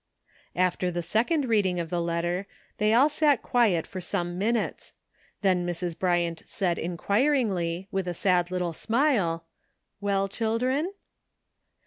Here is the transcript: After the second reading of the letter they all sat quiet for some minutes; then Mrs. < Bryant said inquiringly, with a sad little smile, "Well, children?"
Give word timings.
After 0.55 0.89
the 0.89 1.03
second 1.03 1.45
reading 1.47 1.79
of 1.79 1.91
the 1.91 2.01
letter 2.01 2.47
they 2.79 2.91
all 2.91 3.07
sat 3.07 3.43
quiet 3.43 3.85
for 3.85 4.01
some 4.01 4.35
minutes; 4.35 4.95
then 5.43 5.63
Mrs. 5.63 5.95
< 5.99 5.99
Bryant 5.99 6.41
said 6.43 6.79
inquiringly, 6.79 7.87
with 7.91 8.07
a 8.07 8.15
sad 8.15 8.49
little 8.49 8.73
smile, 8.73 9.45
"Well, 9.99 10.27
children?" 10.27 10.91